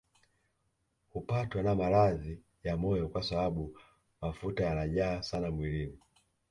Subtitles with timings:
[1.13, 3.77] Hupatwa na maradhi ya moyo kwa sababu
[4.21, 5.97] mafuta yanajaa sana mwilini